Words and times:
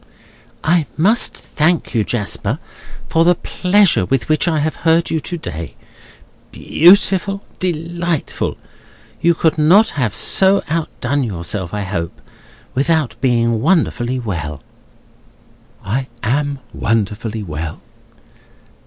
"I 0.63 0.87
must 0.97 1.35
thank 1.37 1.93
you, 1.93 2.03
Jasper, 2.03 2.57
for 3.07 3.23
the 3.23 3.35
pleasure 3.35 4.03
with 4.03 4.29
which 4.29 4.47
I 4.47 4.57
have 4.57 4.77
heard 4.77 5.11
you 5.11 5.19
to 5.19 5.37
day. 5.37 5.75
Beautiful! 6.51 7.43
Delightful! 7.59 8.57
You 9.21 9.35
could 9.35 9.59
not 9.59 9.89
have 9.89 10.15
so 10.15 10.63
outdone 10.67 11.21
yourself, 11.21 11.71
I 11.71 11.83
hope, 11.83 12.19
without 12.73 13.15
being 13.21 13.61
wonderfully 13.61 14.17
well." 14.17 14.63
"I 15.85 16.07
am 16.23 16.57
wonderfully 16.73 17.43
well." 17.43 17.79